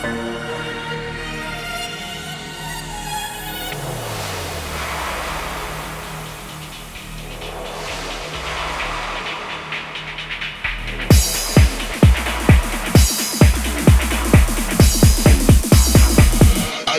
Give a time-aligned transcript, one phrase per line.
[0.00, 0.04] I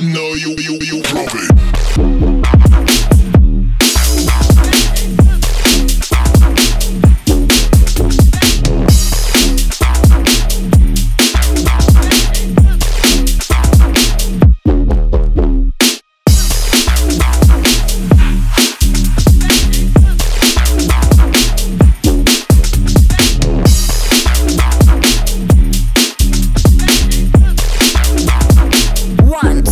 [0.01, 2.28] know you, you, you, you,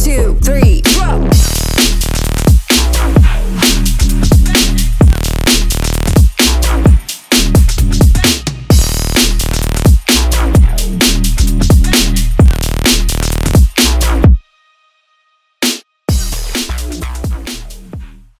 [0.07, 0.86] two, three.